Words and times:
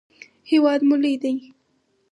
هیواد 0.49 0.79
مو 0.87 0.95
لوی 1.03 1.15
ده. 1.21 1.31